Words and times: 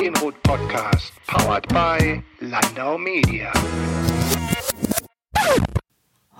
Medienrot 0.00 0.42
Podcast, 0.44 1.12
powered 1.26 1.68
by 1.68 2.22
Landau 2.40 2.96
Media. 2.96 3.52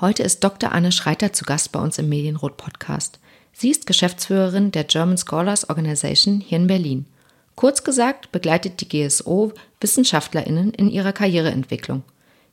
Heute 0.00 0.22
ist 0.22 0.42
Dr. 0.42 0.72
Anne 0.72 0.92
Schreiter 0.92 1.34
zu 1.34 1.44
Gast 1.44 1.70
bei 1.70 1.78
uns 1.78 1.98
im 1.98 2.08
Medienrot 2.08 2.56
Podcast. 2.56 3.20
Sie 3.52 3.70
ist 3.70 3.86
Geschäftsführerin 3.86 4.72
der 4.72 4.84
German 4.84 5.18
Scholars 5.18 5.68
Organization 5.68 6.40
hier 6.40 6.56
in 6.56 6.68
Berlin. 6.68 7.04
Kurz 7.54 7.84
gesagt 7.84 8.32
begleitet 8.32 8.80
die 8.80 8.88
GSO 8.88 9.52
WissenschaftlerInnen 9.78 10.72
in 10.72 10.88
ihrer 10.88 11.12
Karriereentwicklung. 11.12 12.02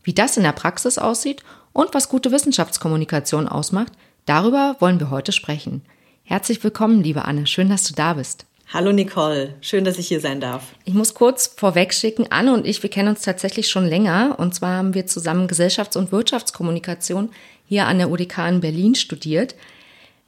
Wie 0.03 0.13
das 0.13 0.35
in 0.35 0.43
der 0.43 0.51
Praxis 0.51 0.97
aussieht 0.97 1.41
und 1.71 1.93
was 1.93 2.09
gute 2.09 2.33
Wissenschaftskommunikation 2.33 3.47
ausmacht, 3.47 3.93
darüber 4.25 4.75
wollen 4.79 4.99
wir 4.99 5.09
heute 5.09 5.31
sprechen. 5.31 5.83
Herzlich 6.23 6.61
willkommen, 6.65 7.01
liebe 7.01 7.23
Anne. 7.23 7.47
Schön, 7.47 7.69
dass 7.69 7.86
du 7.86 7.93
da 7.93 8.15
bist. 8.15 8.46
Hallo 8.69 8.91
Nicole, 8.91 9.53
schön, 9.61 9.85
dass 9.85 9.97
ich 9.97 10.09
hier 10.09 10.19
sein 10.19 10.41
darf. 10.41 10.75
Ich 10.83 10.93
muss 10.93 11.13
kurz 11.13 11.47
vorweg 11.47 11.93
schicken, 11.93 12.27
Anne 12.31 12.53
und 12.53 12.67
ich, 12.67 12.83
wir 12.83 12.89
kennen 12.89 13.07
uns 13.07 13.21
tatsächlich 13.21 13.69
schon 13.69 13.85
länger. 13.85 14.35
Und 14.39 14.55
zwar 14.55 14.75
haben 14.75 14.93
wir 14.93 15.07
zusammen 15.07 15.47
Gesellschafts- 15.47 15.95
und 15.95 16.11
Wirtschaftskommunikation 16.11 17.29
hier 17.65 17.85
an 17.85 17.97
der 17.97 18.11
UDK 18.11 18.39
in 18.49 18.59
Berlin 18.59 18.95
studiert. 18.95 19.55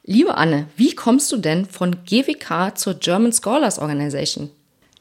Liebe 0.06 0.38
Anne, 0.38 0.68
wie 0.78 0.96
kommst 0.96 1.30
du 1.34 1.38
denn 1.38 1.66
von 1.66 1.98
GWK 2.06 2.78
zur 2.78 2.94
German 2.94 3.34
Scholars 3.34 3.78
Organization? 3.78 4.50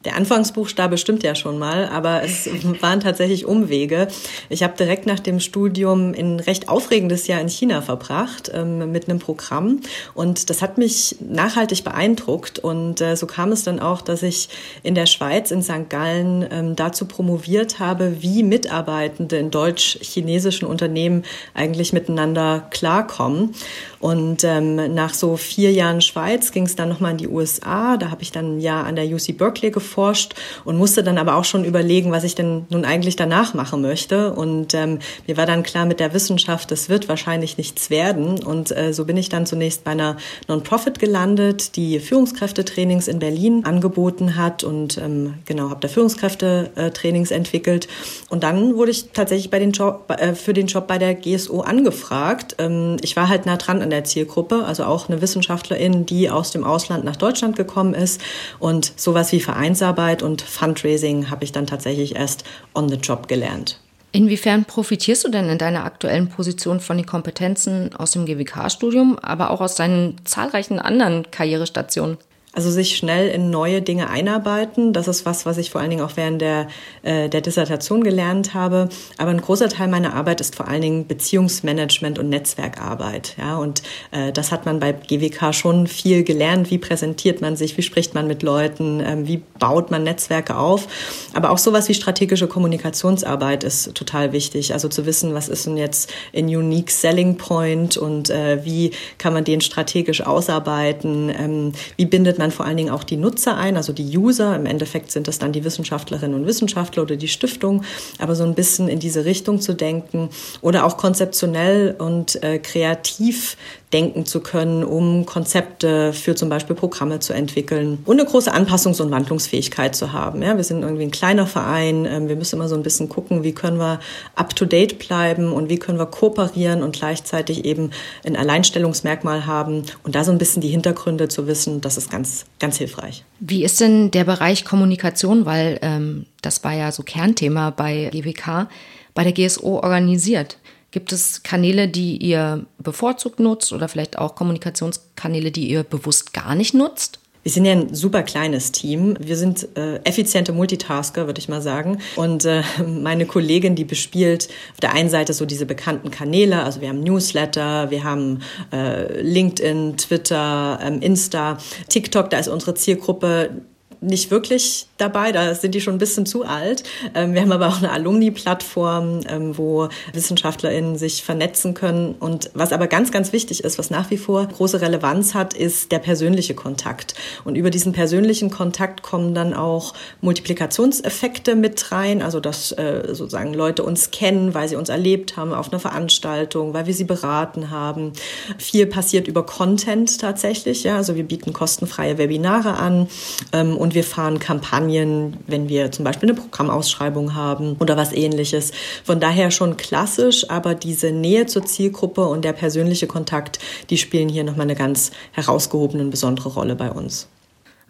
Der 0.09 0.17
Anfangsbuchstabe 0.17 0.97
stimmt 0.97 1.23
ja 1.23 1.35
schon 1.35 1.59
mal, 1.59 1.87
aber 1.87 2.23
es 2.23 2.48
waren 2.80 3.01
tatsächlich 3.01 3.45
Umwege. 3.45 4.09
Ich 4.48 4.62
habe 4.62 4.75
direkt 4.75 5.05
nach 5.05 5.21
dem 5.21 5.39
Studium 5.39 6.15
ein 6.15 6.41
recht 6.41 6.71
aufregendes 6.71 7.27
Jahr 7.27 7.43
in 7.43 7.51
China 7.51 7.83
verbracht 7.83 8.51
ähm, 8.55 8.91
mit 8.91 9.07
einem 9.07 9.19
Programm 9.19 9.81
und 10.15 10.48
das 10.48 10.62
hat 10.62 10.79
mich 10.79 11.17
nachhaltig 11.21 11.84
beeindruckt 11.84 12.59
und 12.59 13.03
äh, 13.03 13.17
so 13.17 13.27
kam 13.27 13.53
es 13.53 13.65
dann 13.65 13.81
auch, 13.81 14.01
dass 14.01 14.23
ich 14.23 14.48
in 14.83 14.95
der 14.95 15.05
Schweiz 15.05 15.51
in 15.51 15.62
St. 15.62 15.91
Gallen 15.91 16.47
ähm, 16.51 16.75
dazu 16.75 17.05
promoviert 17.05 17.79
habe, 17.79 18.23
wie 18.23 18.42
Mitarbeitende 18.42 19.36
in 19.36 19.51
deutsch-chinesischen 19.51 20.67
Unternehmen 20.67 21.25
eigentlich 21.53 21.92
miteinander 21.92 22.67
klarkommen. 22.70 23.55
Und 24.01 24.42
ähm, 24.45 24.95
nach 24.95 25.12
so 25.12 25.36
vier 25.36 25.73
Jahren 25.73 26.01
Schweiz 26.01 26.53
ging 26.53 26.64
es 26.64 26.77
dann 26.77 26.89
nochmal 26.89 27.11
in 27.11 27.19
die 27.19 27.29
USA. 27.29 27.98
Da 27.98 28.11
habe 28.11 28.23
ich 28.23 28.33
dann 28.33 28.56
ein 28.56 28.61
Jahr 28.61 28.86
an 28.86 28.97
der 28.97 29.05
UC 29.05 29.36
Berkeley 29.36 29.70
gefunden 29.70 29.98
geforscht 29.99 30.35
und 30.65 30.77
musste 30.77 31.03
dann 31.03 31.19
aber 31.19 31.35
auch 31.35 31.45
schon 31.45 31.65
überlegen, 31.65 32.13
was 32.13 32.23
ich 32.23 32.37
denn 32.37 32.67
nun 32.71 32.85
eigentlich 32.85 33.17
danach 33.17 33.55
machen 33.55 33.83
möchte. 33.83 34.33
Und 34.33 34.73
ähm, 34.75 35.01
mir 35.27 35.37
war 35.37 35.47
dann 35.47 35.65
klar 35.65 35.87
mit 35.87 35.99
der 35.99 36.15
Wissenschaft, 36.15 36.71
das 36.71 36.89
wird 36.89 37.09
wahrscheinlich 37.09 37.59
nichts 37.59 37.91
werden. 37.91 38.43
Und 38.43 38.77
äh, 38.77 38.93
so 38.93 39.05
bin 39.05 39.17
ich 39.17 39.29
dann 39.29 39.45
zunächst 39.45 39.83
bei 39.83 39.91
einer 39.91 40.17
Non-Profit 40.47 41.01
gelandet, 41.01 41.75
die 41.75 41.99
Führungskräftetrainings 41.99 43.09
in 43.09 43.19
Berlin 43.19 43.65
angeboten 43.65 44.37
hat 44.37 44.63
und 44.63 44.99
ähm, 44.99 45.35
genau 45.47 45.71
habe 45.71 45.81
da 45.81 45.89
Führungskräftetrainings 45.89 47.33
entwickelt. 47.33 47.89
Und 48.29 48.45
dann 48.45 48.77
wurde 48.77 48.93
ich 48.93 49.11
tatsächlich 49.13 49.51
bei 49.51 49.59
den 49.59 49.73
Job, 49.73 50.05
äh, 50.17 50.35
für 50.35 50.53
den 50.53 50.69
Job 50.69 50.87
bei 50.87 50.99
der 50.99 51.15
GSO 51.15 51.63
angefragt. 51.63 52.55
Ähm, 52.59 52.99
ich 53.01 53.17
war 53.17 53.29
halt 53.29 53.47
nah 53.47 53.57
dran 53.57 53.83
an 53.83 53.91
der 53.91 54.05
Zielgruppe, 54.05 54.65
also 54.65 54.85
auch 54.85 55.09
eine 55.09 55.21
Wissenschaftlerin, 55.21 56.07
die 56.07 56.31
aus 56.31 56.53
dem 56.53 56.63
Ausland 56.63 57.05
nach 57.05 57.17
Deutschland 57.17 57.57
gekommen 57.57 57.95
ist 57.95 58.21
und 58.61 58.93
sowas 58.97 59.33
wie 59.33 59.41
Vereins 59.41 59.78
Vereinsarbeit 59.79 60.25
und 60.25 60.43
Fundraising 60.43 61.31
habe 61.31 61.45
ich 61.45 61.53
dann 61.53 61.67
tatsächlich 61.67 62.17
erst 62.17 62.43
on 62.75 62.89
the 62.89 62.97
job 62.97 63.29
gelernt. 63.29 63.79
Inwiefern 64.11 64.65
profitierst 64.65 65.25
du 65.25 65.29
denn 65.29 65.48
in 65.48 65.59
deiner 65.59 65.85
aktuellen 65.85 66.29
Position 66.29 66.81
von 66.81 66.97
den 66.97 67.07
Kompetenzen 67.07 67.95
aus 67.95 68.11
dem 68.11 68.27
GWK-Studium, 68.27 69.19
aber 69.20 69.51
auch 69.51 69.61
aus 69.61 69.77
deinen 69.77 70.17
zahlreichen 70.25 70.81
anderen 70.81 71.31
Karrierestationen? 71.31 72.17
Also 72.55 72.71
sich 72.71 72.97
schnell 72.97 73.29
in 73.29 73.51
neue 73.51 73.83
Dinge 73.83 74.09
einarbeiten, 74.09 74.95
das 74.95 75.07
ist 75.07 75.27
was, 75.27 75.45
was 75.45 75.59
ich 75.59 75.71
vor 75.71 75.83
allen 75.83 75.91
Dingen 75.91 76.03
auch 76.03 76.17
während 76.17 76.41
der, 76.41 76.69
äh, 77.03 77.29
der 77.29 77.43
Dissertation 77.43 78.03
gelernt 78.03 78.55
habe. 78.55 78.89
Aber 79.19 79.31
ein 79.31 79.41
großer 79.41 79.69
Teil 79.69 79.89
meiner 79.89 80.14
Arbeit 80.14 80.41
ist 80.41 80.57
vor 80.57 80.67
allen 80.67 80.81
Dingen 80.81 81.07
Beziehungsmanagement 81.07 82.19
und 82.19 82.31
Netzwerkarbeit. 82.31 83.37
Ja, 83.39 83.58
und 83.58 83.83
äh, 84.13 84.33
das 84.33 84.51
hat 84.51 84.64
man 84.64 84.81
bei 84.81 84.92
GWK 84.92 85.53
schon 85.53 85.87
viel 85.87 86.25
gelernt. 86.25 86.70
Wie 86.70 86.79
präsentiert 86.79 87.42
man 87.42 87.55
sich? 87.55 87.77
Wie 87.77 87.83
spricht 87.83 88.14
man 88.14 88.27
mit 88.27 88.42
Leuten? 88.42 89.01
Ähm, 89.05 89.29
wie 89.29 89.42
baut 89.58 89.91
man 89.91 90.03
Netzwerke 90.03 90.57
auf? 90.57 90.89
Aber 91.35 91.51
auch 91.51 91.58
sowas 91.58 91.89
wie 91.91 91.95
strategische 91.95 92.47
Kommunikationsarbeit 92.48 93.63
ist 93.63 93.95
total 93.95 94.33
wichtig. 94.33 94.73
Also 94.73 94.89
zu 94.89 95.05
wissen, 95.05 95.35
was 95.35 95.48
ist 95.48 95.67
denn 95.67 95.77
jetzt 95.77 96.11
ein 96.35 96.47
Unique 96.47 96.91
Selling 96.91 97.37
Point 97.37 97.98
und 97.98 98.31
äh, 98.31 98.64
wie 98.64 98.92
kann 99.19 99.35
man 99.35 99.45
den 99.45 99.61
strategisch 99.61 100.23
ausarbeiten? 100.23 101.29
Ähm, 101.29 101.73
wie 101.97 102.07
bindet 102.07 102.38
man 102.39 102.51
vor 102.51 102.67
allen 102.67 102.77
Dingen 102.77 102.91
auch 102.91 103.05
die 103.05 103.17
Nutzer 103.17 103.57
ein, 103.57 103.77
also 103.77 103.93
die 103.93 104.17
User. 104.17 104.55
Im 104.57 104.67
Endeffekt 104.67 105.11
sind 105.11 105.29
das 105.29 105.39
dann 105.39 105.53
die 105.53 105.65
Wissenschaftlerinnen 105.65 106.39
und 106.39 106.47
Wissenschaftler 106.47 107.03
oder 107.03 107.17
die 107.17 107.29
Stiftung, 107.29 107.83
aber 108.19 108.35
so 108.35 108.45
ein 108.45 108.55
bisschen 108.55 108.89
in 108.89 108.99
diese 108.99 109.25
Richtung 109.25 109.61
zu 109.61 109.75
denken 109.75 110.31
oder 110.61 110.85
auch 110.85 110.97
konzeptionell 110.97 111.95
und 111.99 112.43
äh, 112.43 112.59
kreativ 112.59 113.57
denken 113.93 114.27
zu 114.27 114.41
können, 114.41 114.85
um 114.85 115.25
Konzepte 115.25 116.13
für 116.13 116.35
zum 116.35 116.49
Beispiel 116.51 116.77
Programme 116.77 117.21
zu 117.21 117.33
entwickeln 117.33 117.99
und 118.05 118.21
eine 118.21 118.29
große 118.29 118.53
Anpassungs- 118.53 119.01
und 119.01 119.11
Wandlungsfähigkeit 119.11 119.97
zu 119.97 120.13
haben. 120.13 120.43
Ja, 120.43 120.57
wir 120.57 120.65
sind 120.65 120.83
irgendwie 120.83 121.05
ein 121.05 121.11
kleiner 121.11 121.47
Verein. 121.47 122.05
Ähm, 122.05 122.29
wir 122.29 122.37
müssen 122.37 122.57
immer 122.57 122.69
so 122.69 122.75
ein 122.75 122.83
bisschen 122.83 123.09
gucken, 123.09 123.45
wie 123.45 123.53
können 123.53 123.79
wir 123.79 124.01
up-to-date 124.35 124.99
bleiben 124.99 125.53
und 125.53 125.71
wie 125.71 125.79
können 125.79 125.99
wir 125.99 126.07
kooperieren 126.07 126.83
und 126.83 126.95
gleichzeitig 126.95 127.65
eben 127.65 127.91
ein 128.26 128.37
Alleinstellungsmerkmal 128.37 129.47
haben. 129.47 129.85
Und 130.03 130.15
da 130.15 130.25
so 130.25 130.32
ein 130.32 130.38
bisschen 130.38 130.61
die 130.61 130.69
Hintergründe 130.69 131.29
zu 131.29 131.47
wissen, 131.47 131.81
das 131.81 131.97
ist 131.97 132.11
ganz, 132.11 132.44
ganz 132.61 132.76
hilfreich. 132.76 133.25
Wie 133.41 133.65
ist 133.65 133.81
denn 133.81 134.11
der 134.11 134.25
Bereich 134.25 134.67
Kommunikation, 134.67 135.47
weil 135.47 135.79
ähm, 135.81 136.26
das 136.43 136.62
war 136.62 136.75
ja 136.75 136.93
so 136.93 137.03
Kernthema 137.03 137.70
bei 137.70 138.11
GWK, 138.12 138.69
bei 139.15 139.25
der 139.25 139.32
GSO 139.32 139.81
organisiert? 139.81 140.59
Gibt 140.91 141.12
es 141.12 141.43
Kanäle, 141.43 141.88
die 141.88 142.17
ihr 142.17 142.67
bevorzugt 142.79 143.41
nutzt 143.41 143.73
oder 143.73 143.88
vielleicht 143.88 144.19
auch 144.19 144.35
Kommunikationskanäle, 144.35 145.50
die 145.50 145.69
ihr 145.69 145.82
bewusst 145.82 146.32
gar 146.32 146.55
nicht 146.55 146.73
nutzt? 146.73 147.21
Wir 147.43 147.53
sind 147.53 147.65
ja 147.65 147.73
ein 147.73 147.94
super 147.94 148.23
kleines 148.23 148.73
Team. 148.73 149.17
Wir 149.21 149.37
sind 149.37 149.69
äh, 149.76 149.97
effiziente 150.05 150.53
Multitasker, 150.53 151.26
würde 151.26 151.38
ich 151.38 151.49
mal 151.49 151.62
sagen. 151.62 151.99
Und 152.17 152.44
äh, 152.44 152.62
meine 152.87 153.26
Kollegin, 153.26 153.75
die 153.75 153.85
bespielt 153.85 154.49
auf 154.73 154.81
der 154.81 154.93
einen 154.93 155.09
Seite 155.09 155.32
so 155.32 155.47
diese 155.47 155.65
bekannten 155.65 156.11
Kanäle. 156.11 156.62
Also 156.62 156.81
wir 156.81 156.88
haben 156.88 157.00
Newsletter, 157.03 157.91
wir 157.91 158.05
haben 158.05 158.41
äh, 158.73 159.23
LinkedIn, 159.23 159.97
Twitter, 159.97 160.79
ähm, 160.82 161.00
Insta, 161.00 161.59
TikTok. 161.88 162.31
Da 162.31 162.38
ist 162.38 162.49
unsere 162.49 162.75
Zielgruppe 162.75 163.62
nicht 164.00 164.31
wirklich 164.31 164.87
dabei, 164.97 165.32
da 165.32 165.55
sind 165.55 165.75
die 165.75 165.81
schon 165.81 165.94
ein 165.94 165.99
bisschen 165.99 166.26
zu 166.26 166.44
alt. 166.44 166.85
Ähm, 167.14 167.35
wir 167.35 167.41
haben 167.41 167.53
aber 167.53 167.69
auch 167.69 167.79
eine 167.79 167.91
Alumni-Plattform, 167.91 169.20
ähm, 169.29 169.59
wo 169.59 169.88
WissenschaftlerInnen 170.12 170.97
sich 170.97 171.23
vernetzen 171.23 171.75
können. 171.75 172.14
Und 172.19 172.50
was 172.55 172.73
aber 172.73 172.87
ganz, 172.87 173.11
ganz 173.11 173.32
wichtig 173.32 173.64
ist, 173.64 173.79
was 173.79 173.91
nach 173.91 174.11
wie 174.11 174.17
vor 174.17 174.47
große 174.47 174.81
Relevanz 174.81 175.35
hat, 175.35 175.55
ist 175.55 175.93
der 175.93 175.99
persönliche 175.99 176.55
Kontakt. 176.55 177.14
Und 177.44 177.56
über 177.56 177.70
diesen 177.70 177.93
persönlichen 177.93 178.50
Kontakt 178.50 179.03
kommen 179.03 179.35
dann 179.35 179.55
auch 179.55 179.94
Multiplikationseffekte 180.20 181.56
mit 181.56 181.91
rein, 181.93 182.23
also 182.23 182.41
dass 182.41 182.73
äh, 182.73 183.08
sozusagen 183.08 183.55
Leute 183.55 183.82
uns 183.82 184.11
kennen, 184.11 184.55
weil 184.55 184.69
sie 184.69 184.76
uns 184.76 184.88
erlebt 184.88 185.37
haben 185.37 185.53
auf 185.53 185.73
einer 185.73 185.81
Veranstaltung, 185.81 186.75
weil 186.75 186.87
wir 186.87 186.94
sie 186.94 187.05
beraten 187.05 187.70
haben. 187.70 188.12
Viel 188.58 188.87
passiert 188.87 189.29
über 189.29 189.44
Content 189.44 190.20
tatsächlich, 190.20 190.85
ja, 190.85 190.97
also 190.97 191.17
wir 191.17 191.25
bieten 191.25 191.53
kostenfreie 191.53 192.19
Webinare 192.19 192.75
an 192.75 193.08
ähm, 193.53 193.76
und 193.88 193.94
wir 193.94 194.05
fahren 194.05 194.38
Kampagnen, 194.38 195.38
wenn 195.47 195.71
wir 195.71 195.91
zum 195.91 196.05
Beispiel 196.05 196.29
eine 196.29 196.38
Programmausschreibung 196.38 197.35
haben 197.35 197.75
oder 197.81 197.97
was 197.97 198.12
ähnliches. 198.12 198.73
Von 199.03 199.19
daher 199.19 199.50
schon 199.50 199.79
klassisch, 199.79 200.50
aber 200.50 200.75
diese 200.75 201.11
Nähe 201.11 201.47
zur 201.47 201.65
Zielgruppe 201.65 202.26
und 202.26 202.44
der 202.44 202.53
persönliche 202.53 203.06
Kontakt, 203.06 203.59
die 203.88 203.97
spielen 203.97 204.29
hier 204.29 204.44
nochmal 204.44 204.65
eine 204.65 204.75
ganz 204.75 205.11
herausgehobene 205.32 206.03
und 206.03 206.11
besondere 206.11 206.50
Rolle 206.50 206.76
bei 206.76 206.90
uns. 206.90 207.29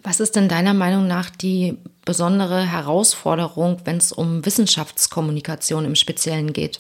Was 0.05 0.21
ist 0.21 0.37
denn 0.37 0.49
deiner 0.49 0.73
Meinung 0.73 1.09
nach 1.09 1.31
die 1.31 1.77
besondere 2.05 2.65
Herausforderung, 2.65 3.79
wenn 3.85 3.97
es 3.97 4.13
um 4.13 4.47
Wissenschaftskommunikation 4.47 5.85
im 5.85 5.97
Speziellen 5.97 6.53
geht? 6.53 6.79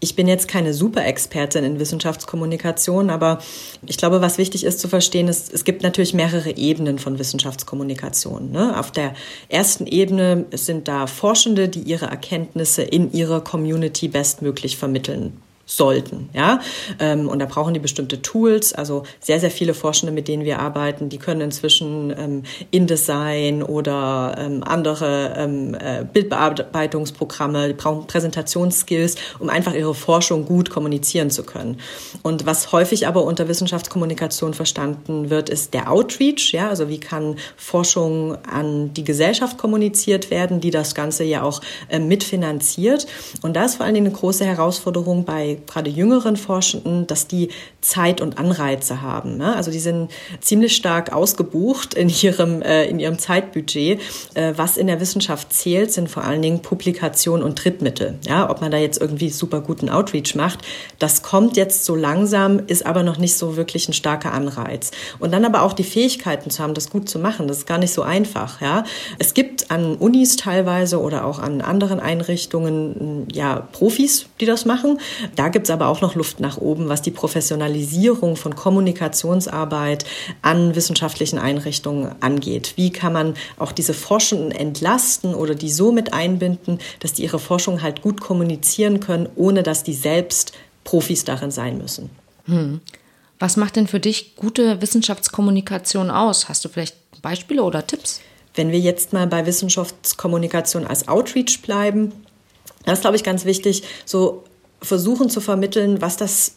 Ich 0.00 0.14
bin 0.14 0.28
jetzt 0.28 0.46
keine 0.46 0.74
Super-Expertin 0.74 1.64
in 1.64 1.80
Wissenschaftskommunikation, 1.80 3.10
aber 3.10 3.40
ich 3.84 3.96
glaube, 3.96 4.20
was 4.20 4.38
wichtig 4.38 4.62
ist 4.62 4.78
zu 4.78 4.86
verstehen, 4.86 5.26
ist, 5.26 5.52
es 5.52 5.64
gibt 5.64 5.82
natürlich 5.82 6.14
mehrere 6.14 6.56
Ebenen 6.56 7.00
von 7.00 7.18
Wissenschaftskommunikation. 7.18 8.52
Ne? 8.52 8.78
Auf 8.78 8.92
der 8.92 9.14
ersten 9.48 9.86
Ebene 9.86 10.46
sind 10.52 10.86
da 10.86 11.08
Forschende, 11.08 11.68
die 11.68 11.80
ihre 11.80 12.06
Erkenntnisse 12.06 12.82
in 12.82 13.12
ihrer 13.12 13.40
Community 13.40 14.06
bestmöglich 14.06 14.76
vermitteln 14.76 15.32
sollten. 15.68 16.30
Ja? 16.32 16.60
Ähm, 16.98 17.28
und 17.28 17.38
da 17.38 17.46
brauchen 17.46 17.74
die 17.74 17.80
bestimmte 17.80 18.22
Tools. 18.22 18.72
Also 18.72 19.04
sehr, 19.20 19.38
sehr 19.38 19.50
viele 19.50 19.74
Forschende, 19.74 20.12
mit 20.12 20.26
denen 20.26 20.44
wir 20.44 20.58
arbeiten, 20.58 21.10
die 21.10 21.18
können 21.18 21.42
inzwischen 21.42 22.12
ähm, 22.18 22.42
InDesign 22.70 23.62
oder 23.62 24.34
ähm, 24.38 24.64
andere 24.64 25.34
ähm, 25.36 25.74
äh, 25.74 26.04
Bildbearbeitungsprogramme, 26.10 27.68
die 27.68 27.74
brauchen 27.74 28.06
Präsentationsskills, 28.06 29.16
um 29.38 29.50
einfach 29.50 29.74
ihre 29.74 29.94
Forschung 29.94 30.46
gut 30.46 30.70
kommunizieren 30.70 31.30
zu 31.30 31.44
können. 31.44 31.78
Und 32.22 32.46
was 32.46 32.72
häufig 32.72 33.06
aber 33.06 33.24
unter 33.24 33.46
Wissenschaftskommunikation 33.46 34.54
verstanden 34.54 35.28
wird, 35.28 35.50
ist 35.50 35.74
der 35.74 35.92
Outreach. 35.92 36.52
Ja? 36.52 36.70
Also 36.70 36.88
wie 36.88 36.98
kann 36.98 37.36
Forschung 37.58 38.38
an 38.50 38.94
die 38.94 39.04
Gesellschaft 39.04 39.58
kommuniziert 39.58 40.30
werden, 40.30 40.62
die 40.62 40.70
das 40.70 40.94
Ganze 40.94 41.24
ja 41.24 41.42
auch 41.42 41.60
äh, 41.90 41.98
mitfinanziert. 41.98 43.06
Und 43.42 43.54
da 43.54 43.66
ist 43.66 43.74
vor 43.74 43.84
allen 43.84 43.94
Dingen 43.94 44.06
eine 44.06 44.16
große 44.16 44.46
Herausforderung 44.46 45.26
bei 45.26 45.57
gerade 45.66 45.90
jüngeren 45.90 46.36
Forschenden, 46.36 47.06
dass 47.06 47.26
die 47.26 47.48
Zeit 47.80 48.20
und 48.20 48.38
Anreize 48.38 49.02
haben. 49.02 49.36
Ne? 49.36 49.54
Also 49.54 49.70
die 49.70 49.78
sind 49.78 50.10
ziemlich 50.40 50.74
stark 50.74 51.12
ausgebucht 51.12 51.94
in 51.94 52.08
ihrem, 52.08 52.62
äh, 52.62 52.86
in 52.86 52.98
ihrem 52.98 53.18
Zeitbudget. 53.18 54.00
Äh, 54.34 54.52
was 54.56 54.76
in 54.76 54.86
der 54.86 55.00
Wissenschaft 55.00 55.52
zählt, 55.52 55.92
sind 55.92 56.10
vor 56.10 56.24
allen 56.24 56.42
Dingen 56.42 56.60
Publikation 56.60 57.42
und 57.42 57.62
Drittmittel. 57.62 58.18
Ja? 58.26 58.50
Ob 58.50 58.60
man 58.60 58.70
da 58.70 58.78
jetzt 58.78 59.00
irgendwie 59.00 59.30
super 59.30 59.60
guten 59.60 59.88
Outreach 59.88 60.34
macht, 60.34 60.60
das 60.98 61.22
kommt 61.22 61.56
jetzt 61.56 61.84
so 61.84 61.94
langsam, 61.94 62.60
ist 62.66 62.84
aber 62.86 63.02
noch 63.02 63.18
nicht 63.18 63.36
so 63.36 63.56
wirklich 63.56 63.88
ein 63.88 63.92
starker 63.92 64.32
Anreiz. 64.32 64.90
Und 65.18 65.32
dann 65.32 65.44
aber 65.44 65.62
auch 65.62 65.72
die 65.72 65.84
Fähigkeiten 65.84 66.50
zu 66.50 66.62
haben, 66.62 66.74
das 66.74 66.90
gut 66.90 67.08
zu 67.08 67.18
machen, 67.18 67.48
das 67.48 67.58
ist 67.58 67.66
gar 67.66 67.78
nicht 67.78 67.92
so 67.92 68.02
einfach. 68.02 68.60
Ja? 68.60 68.84
Es 69.18 69.34
gibt 69.34 69.70
an 69.70 69.96
Unis 69.96 70.36
teilweise 70.36 71.00
oder 71.00 71.24
auch 71.24 71.38
an 71.38 71.60
anderen 71.60 72.00
Einrichtungen 72.00 73.26
ja 73.32 73.68
Profis, 73.72 74.26
die 74.40 74.46
das 74.46 74.64
machen. 74.64 74.98
Da 75.36 75.47
gibt 75.48 75.66
es 75.66 75.70
aber 75.70 75.88
auch 75.88 76.00
noch 76.00 76.14
Luft 76.14 76.40
nach 76.40 76.58
oben, 76.58 76.88
was 76.88 77.02
die 77.02 77.10
Professionalisierung 77.10 78.36
von 78.36 78.54
Kommunikationsarbeit 78.54 80.04
an 80.42 80.74
wissenschaftlichen 80.74 81.38
Einrichtungen 81.38 82.14
angeht. 82.20 82.74
Wie 82.76 82.90
kann 82.90 83.12
man 83.12 83.34
auch 83.58 83.72
diese 83.72 83.94
Forschenden 83.94 84.50
entlasten 84.50 85.34
oder 85.34 85.54
die 85.54 85.70
so 85.70 85.92
mit 85.92 86.12
einbinden, 86.12 86.78
dass 87.00 87.12
die 87.12 87.22
ihre 87.22 87.38
Forschung 87.38 87.82
halt 87.82 88.02
gut 88.02 88.20
kommunizieren 88.20 89.00
können, 89.00 89.28
ohne 89.36 89.62
dass 89.62 89.84
die 89.84 89.94
selbst 89.94 90.52
Profis 90.88 91.24
darin 91.24 91.50
sein 91.50 91.76
müssen. 91.76 92.08
Hm. 92.46 92.80
Was 93.38 93.58
macht 93.58 93.76
denn 93.76 93.86
für 93.86 94.00
dich 94.00 94.36
gute 94.36 94.80
Wissenschaftskommunikation 94.80 96.10
aus? 96.10 96.48
Hast 96.48 96.64
du 96.64 96.70
vielleicht 96.70 96.96
Beispiele 97.20 97.62
oder 97.62 97.86
Tipps? 97.86 98.20
Wenn 98.54 98.72
wir 98.72 98.78
jetzt 98.78 99.12
mal 99.12 99.26
bei 99.26 99.44
Wissenschaftskommunikation 99.44 100.86
als 100.86 101.06
Outreach 101.06 101.60
bleiben, 101.60 102.12
das 102.86 102.98
ist, 102.98 103.00
glaube 103.02 103.16
ich, 103.16 103.22
ganz 103.22 103.44
wichtig, 103.44 103.82
so 104.06 104.44
versuchen 104.80 105.30
zu 105.30 105.40
vermitteln, 105.40 106.00
was 106.00 106.16
das, 106.16 106.54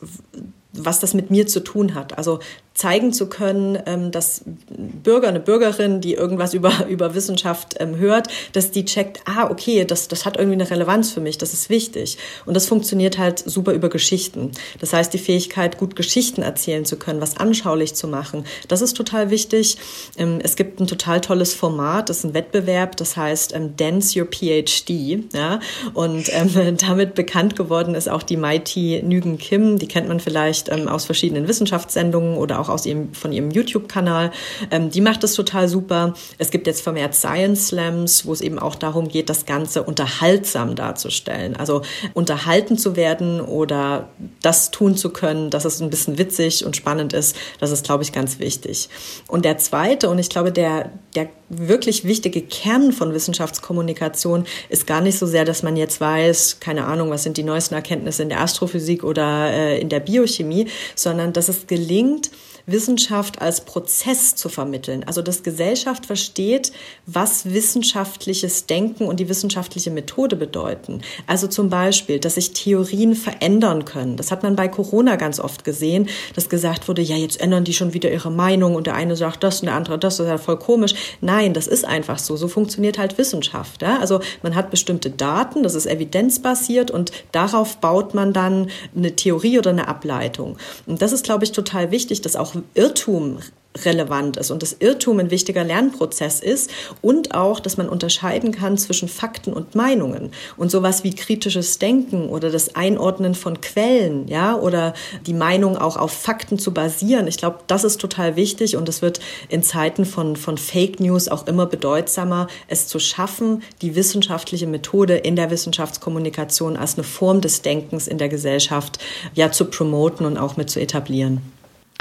was 0.74 1.00
das 1.00 1.14
mit 1.14 1.32
mir 1.32 1.48
zu 1.48 1.60
tun 1.62 1.96
hat. 1.96 2.18
Also 2.18 2.40
zeigen 2.74 3.12
zu 3.12 3.28
können, 3.28 3.78
ähm, 3.86 4.12
dass 4.12 4.44
Bürger, 4.70 5.28
eine 5.28 5.42
Bürgerin, 5.42 6.00
die 6.00 6.14
irgendwas 6.14 6.54
über, 6.54 6.86
über 6.90 7.14
Wissenschaft 7.16 7.76
ähm, 7.80 7.98
hört, 7.98 8.30
dass 8.54 8.72
die 8.72 8.86
checkt, 8.86 9.22
ah, 9.26 9.50
okay, 9.50 9.84
das, 9.84 10.08
das 10.08 10.26
hat 10.26 10.38
irgendwie 10.38 10.56
eine 10.56 10.70
Relevanz 10.70 11.12
für 11.12 11.20
mich, 11.20 11.38
das 11.38 11.54
ist 11.54 11.70
wichtig. 11.70 12.18
Und 12.46 12.54
das 12.54 12.68
funktioniert 12.68 13.18
halt 13.18 13.40
super 13.40 13.74
über 13.74 13.90
Geschichten. 13.90 14.52
Das 14.80 14.94
heißt, 14.94 15.14
die 15.14 15.18
Fähigkeit, 15.18 15.78
gut 15.78 15.96
Geschichten 15.96 16.42
erzählen 16.44 16.86
zu 16.86 16.96
können, 16.96 17.20
was 17.20 17.38
anschaulich 17.38 17.94
zu 17.94 18.08
machen, 18.08 18.46
das 18.70 18.82
ist 18.82 18.96
total 18.96 19.30
wichtig. 19.30 19.78
Ähm, 20.18 20.40
es 20.42 20.56
gibt 20.56 20.80
ein 20.80 20.88
total 20.88 21.20
tolles 21.20 21.54
Format, 21.54 22.10
das 22.10 22.20
ist 22.20 22.24
ein 22.24 22.34
Wettbewerb, 22.34 22.96
das 22.96 23.18
heißt 23.18 23.54
Dance 23.76 24.18
Your 24.18 24.28
PhD. 24.28 25.26
Ja? 25.34 25.60
Und 25.94 26.32
damit 26.82 27.16
bekannt 27.16 27.58
geworden 27.58 27.96
ist 27.96 28.08
auch 28.08 28.24
die 28.24 28.38
Mighty 28.38 29.02
Nügen 29.04 29.38
Kim, 29.38 29.78
die 29.78 29.88
kennt 29.88 30.08
man 30.08 30.22
vielleicht 30.22 30.72
aus 30.72 31.06
verschiedenen 31.06 31.50
Wissenschaftssendungen 31.50 32.38
oder 32.38 32.61
auch 32.62 32.70
aus 32.70 32.86
ihrem, 32.86 33.14
von 33.14 33.32
ihrem 33.32 33.52
YouTube-Kanal. 33.52 34.32
Ähm, 34.70 34.90
die 34.90 35.02
macht 35.02 35.24
das 35.24 35.34
total 35.34 35.68
super. 35.68 36.14
Es 36.38 36.52
gibt 36.52 36.68
jetzt 36.68 36.82
vermehrt 36.82 37.16
Science 37.16 37.68
Slams, 37.68 38.26
wo 38.26 38.34
es 38.34 38.42
eben 38.42 38.60
auch 38.60 38.76
darum 38.76 39.08
geht, 39.08 39.30
das 39.30 39.46
Ganze 39.46 39.84
unterhaltsam 39.84 40.76
darzustellen. 40.76 41.56
Also 41.56 41.82
unterhalten 42.14 42.78
zu 42.78 42.96
werden 42.96 43.42
oder 43.42 44.10
das 44.42 44.72
tun 44.72 44.96
zu 44.96 45.10
können, 45.10 45.50
dass 45.50 45.66
es 45.66 45.82
ein 45.82 45.90
bisschen 45.90 46.18
witzig 46.18 46.66
und 46.66 46.76
spannend 46.76 47.14
ist, 47.14 47.36
das 47.60 47.72
ist, 47.72 47.84
glaube 47.84 48.04
ich, 48.04 48.12
ganz 48.12 48.40
wichtig. 48.40 48.90
Und 49.28 49.46
der 49.46 49.58
zweite, 49.58 50.10
und 50.10 50.20
ich 50.20 50.30
glaube, 50.30 50.52
der, 50.52 50.92
der 51.16 51.30
wirklich 51.50 52.06
wichtige 52.06 52.42
Kern 52.42 52.94
von 52.94 53.14
Wissenschaftskommunikation 53.14 54.46
ist 54.70 54.88
gar 54.88 55.02
nicht 55.02 55.18
so 55.18 55.26
sehr, 55.26 55.46
dass 55.46 55.64
man 55.64 55.76
jetzt 55.76 56.00
weiß, 56.00 56.60
keine 56.60 56.86
Ahnung, 56.86 57.10
was 57.10 57.24
sind 57.24 57.38
die 57.38 57.44
neuesten 57.44 57.76
Erkenntnisse 57.76 58.24
in 58.24 58.30
der 58.30 58.42
Astrophysik 58.42 59.04
oder 59.04 59.52
äh, 59.52 59.80
in 59.80 59.90
der 59.90 60.00
Biochemie, 60.00 60.68
sondern 60.96 61.34
dass 61.34 61.50
es 61.50 61.68
gelingt, 61.68 62.32
Wissenschaft 62.66 63.42
als 63.42 63.62
Prozess 63.62 64.36
zu 64.36 64.50
vermitteln. 64.50 65.04
Also 65.06 65.22
dass 65.22 65.44
Gesellschaft 65.44 66.06
versteht, 66.06 66.72
was 67.06 67.46
wissenschaftliches 67.46 68.66
Denken 68.66 69.06
und 69.06 69.20
die 69.20 69.30
wissenschaftliche 69.30 69.92
Methode 69.92 70.36
bedeuten. 70.36 71.02
Also 71.28 71.48
zum 71.48 71.70
Beispiel, 71.70 72.20
dass 72.20 72.36
sich 72.36 72.54
Theorien 72.54 73.16
verändern 73.16 73.86
können. 73.86 74.18
Das 74.18 74.32
hat 74.32 74.44
man 74.44 74.56
bei 74.56 74.68
Corona 74.68 75.16
ganz 75.16 75.40
oft 75.40 75.64
gesehen, 75.64 76.10
dass 76.36 76.50
gesagt 76.50 76.88
wurde, 76.88 77.02
ja, 77.02 77.16
jetzt 77.16 77.40
ändern 77.40 77.64
die 77.64 77.74
schon 77.74 77.94
wieder 77.94 78.12
ihre 78.12 78.32
Meinung 78.32 78.76
und 78.76 78.88
der 78.88 78.96
eine 78.96 79.16
sagt 79.16 79.44
das 79.44 79.62
und 79.62 79.68
der 79.68 79.76
andere 79.76 79.98
das, 79.98 80.18
das 80.18 80.26
ist 80.26 80.30
ja 80.30 80.38
voll 80.38 80.58
komisch. 80.58 80.94
Nein, 81.22 81.54
das 81.54 81.68
ist 81.68 81.86
einfach 81.86 82.20
so. 82.20 82.36
So 82.36 82.48
funktioniert 82.48 82.98
halt 82.98 83.18
Wissenschaft. 83.18 83.82
Ja? 83.82 84.00
Also 84.00 84.20
man 84.44 84.56
hat 84.56 84.72
bestimmte 84.72 85.10
Daten, 85.10 85.64
das 85.64 85.76
ist 85.76 85.86
evidenzbasiert 85.86 86.92
und 86.92 87.12
darauf 87.32 87.78
baut 87.78 88.14
man 88.14 88.34
dann 88.34 88.70
eine 88.96 89.16
Theorie 89.16 89.60
oder 89.60 89.70
eine 89.70 89.88
Ableitung. 89.88 90.58
Und 90.86 91.02
das 91.02 91.12
ist, 91.12 91.24
glaube 91.24 91.44
ich, 91.44 91.52
total 91.52 91.92
wichtig, 91.92 92.22
dass 92.22 92.36
auch 92.36 92.51
Irrtum 92.74 93.40
relevant 93.78 94.38
ist 94.38 94.52
und 94.52 94.62
das 94.62 94.76
Irrtum 94.80 95.20
ein 95.20 95.32
wichtiger 95.32 95.64
Lernprozess 95.64 96.42
ist 96.42 96.72
und 97.02 97.34
auch, 97.34 97.60
dass 97.60 97.78
man 97.78 97.88
unterscheiden 97.88 98.52
kann 98.52 98.78
zwischen 98.78 99.08
Fakten 99.08 99.54
und 99.54 99.76
Meinungen 99.76 100.32
und 100.58 100.70
sowas 100.70 101.04
wie 101.04 101.16
kritisches 101.16 101.80
Denken 101.80 102.28
oder 102.28 102.50
das 102.50 102.76
Einordnen 102.76 103.34
von 103.34 103.62
Quellen, 103.62 104.28
ja, 104.28 104.56
oder 104.56 104.94
die 105.26 105.34
Meinung 105.34 105.78
auch 105.78 105.96
auf 105.96 106.12
Fakten 106.12 106.60
zu 106.60 106.74
basieren. 106.74 107.28
Ich 107.28 107.38
glaube, 107.38 107.60
das 107.68 107.84
ist 107.84 108.02
total 108.02 108.36
wichtig 108.36 108.76
und 108.76 108.90
es 108.90 109.02
wird 109.02 109.20
in 109.48 109.64
Zeiten 109.64 110.06
von, 110.06 110.36
von 110.36 110.58
Fake 110.58 111.00
News 111.00 111.30
auch 111.30 111.48
immer 111.48 111.66
bedeutsamer, 111.66 112.48
es 112.68 112.88
zu 112.88 113.00
schaffen, 113.00 113.64
die 113.82 113.96
wissenschaftliche 113.96 114.68
Methode 114.68 115.16
in 115.16 115.36
der 115.36 115.50
Wissenschaftskommunikation 115.50 116.76
als 116.76 116.96
eine 116.96 117.04
Form 117.04 117.40
des 117.42 117.62
Denkens 117.62 118.08
in 118.08 118.18
der 118.18 118.30
Gesellschaft 118.30 119.00
ja 119.34 119.52
zu 119.52 119.66
promoten 119.66 120.26
und 120.26 120.38
auch 120.38 120.58
mit 120.58 120.70
zu 120.70 120.82
etablieren. 120.82 121.42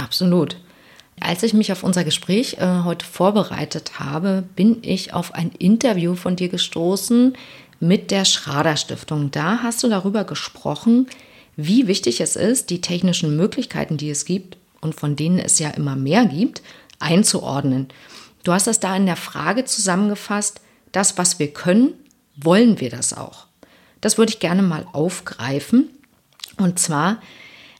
Absolut. 0.00 0.56
Als 1.20 1.42
ich 1.42 1.52
mich 1.52 1.70
auf 1.70 1.82
unser 1.82 2.04
Gespräch 2.04 2.56
äh, 2.58 2.82
heute 2.84 3.04
vorbereitet 3.04 3.98
habe, 3.98 4.44
bin 4.56 4.78
ich 4.82 5.12
auf 5.12 5.34
ein 5.34 5.50
Interview 5.58 6.14
von 6.14 6.36
dir 6.36 6.48
gestoßen 6.48 7.34
mit 7.78 8.10
der 8.10 8.24
Schrader 8.24 8.76
Stiftung. 8.76 9.30
Da 9.30 9.62
hast 9.62 9.82
du 9.82 9.88
darüber 9.88 10.24
gesprochen, 10.24 11.08
wie 11.56 11.86
wichtig 11.86 12.22
es 12.22 12.36
ist, 12.36 12.70
die 12.70 12.80
technischen 12.80 13.36
Möglichkeiten, 13.36 13.98
die 13.98 14.08
es 14.08 14.24
gibt 14.24 14.56
und 14.80 14.94
von 14.94 15.16
denen 15.16 15.38
es 15.38 15.58
ja 15.58 15.68
immer 15.70 15.96
mehr 15.96 16.24
gibt, 16.24 16.62
einzuordnen. 16.98 17.88
Du 18.42 18.52
hast 18.52 18.66
das 18.66 18.80
da 18.80 18.96
in 18.96 19.04
der 19.04 19.16
Frage 19.16 19.66
zusammengefasst, 19.66 20.62
das, 20.92 21.18
was 21.18 21.38
wir 21.38 21.52
können, 21.52 21.92
wollen 22.36 22.80
wir 22.80 22.88
das 22.88 23.12
auch? 23.12 23.46
Das 24.00 24.16
würde 24.16 24.32
ich 24.32 24.40
gerne 24.40 24.62
mal 24.62 24.86
aufgreifen. 24.92 25.90
Und 26.56 26.78
zwar, 26.78 27.20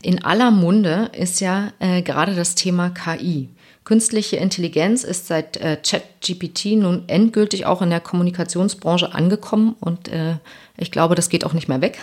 in 0.03 0.25
aller 0.25 0.51
Munde 0.51 1.11
ist 1.13 1.41
ja 1.41 1.73
äh, 1.79 2.03
gerade 2.03 2.35
das 2.35 2.55
Thema 2.55 2.91
KI. 2.91 3.49
Künstliche 3.85 4.37
Intelligenz 4.37 5.05
ist 5.05 5.27
seit 5.27 5.57
äh, 5.59 5.77
ChatGPT 5.77 6.77
nun 6.77 7.05
endgültig 7.09 7.67
auch 7.67 7.83
in 7.83 7.91
der 7.91 8.01
Kommunikationsbranche 8.01 9.15
angekommen 9.15 9.75
und 9.81 10.09
äh, 10.09 10.37
ich 10.77 10.91
glaube, 10.91 11.15
das 11.15 11.29
geht 11.29 11.45
auch 11.45 11.53
nicht 11.53 11.69
mehr 11.69 11.81
weg. 11.81 11.99